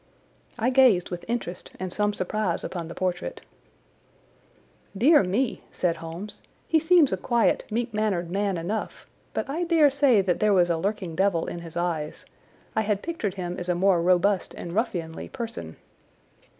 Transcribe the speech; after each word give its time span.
I 0.57 0.71
gazed 0.71 1.11
with 1.11 1.23
interest 1.27 1.73
and 1.79 1.93
some 1.93 2.11
surprise 2.11 2.63
upon 2.63 2.87
the 2.87 2.95
portrait. 2.95 3.41
"Dear 4.97 5.21
me!" 5.21 5.63
said 5.71 5.97
Holmes, 5.97 6.41
"he 6.67 6.79
seems 6.79 7.13
a 7.13 7.17
quiet, 7.17 7.65
meek 7.69 7.93
mannered 7.93 8.31
man 8.31 8.57
enough, 8.57 9.05
but 9.35 9.47
I 9.47 9.63
dare 9.63 9.91
say 9.91 10.21
that 10.23 10.39
there 10.39 10.53
was 10.53 10.71
a 10.71 10.77
lurking 10.79 11.15
devil 11.15 11.45
in 11.45 11.59
his 11.59 11.77
eyes. 11.77 12.25
I 12.75 12.81
had 12.81 13.03
pictured 13.03 13.35
him 13.35 13.59
as 13.59 13.69
a 13.69 13.75
more 13.75 14.01
robust 14.01 14.55
and 14.55 14.73
ruffianly 14.73 15.29
person." 15.31 15.75